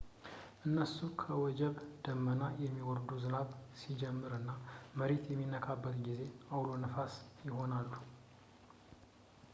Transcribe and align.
እነሱ 0.67 0.93
ከወጀብ 1.21 1.75
ደመና 2.05 2.41
የሚወርዱ 2.63 3.09
ዝናብ 3.25 3.51
ሲጀምር 3.81 4.33
እና 4.39 4.49
መሬት 5.01 5.23
በሚነካበት 5.29 5.95
ጊዜ 6.07 6.21
አውሎ 6.55 6.69
ነፋሳት 6.85 7.25
ይሆናሉ 7.49 7.93